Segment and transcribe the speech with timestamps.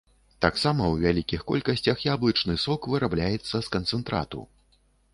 [0.45, 4.41] Таксама ў вялікіх колькасцях яблычны сок вырабляецца з канцэнтрату.